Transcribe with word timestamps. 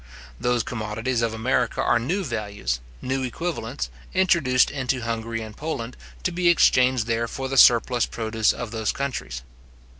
Those 0.39 0.63
commodities 0.63 1.21
of 1.21 1.31
America 1.31 1.79
are 1.79 1.99
new 1.99 2.23
values, 2.23 2.79
new 3.03 3.21
equivalents, 3.21 3.91
introduced 4.15 4.71
into 4.71 5.01
Hungary 5.01 5.43
and 5.43 5.55
Poland, 5.55 5.95
to 6.23 6.31
be 6.31 6.49
exchanged 6.49 7.05
there 7.05 7.27
for 7.27 7.47
the 7.47 7.55
surplus 7.55 8.07
produce 8.07 8.51
of 8.51 8.71
these 8.71 8.91
countries. 8.91 9.43